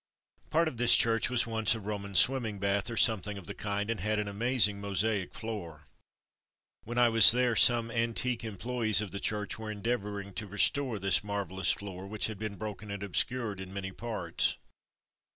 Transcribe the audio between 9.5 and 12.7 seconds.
were endeavouring to restore this marvellous floor which had been